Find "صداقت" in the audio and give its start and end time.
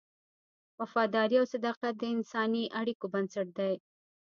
1.53-1.93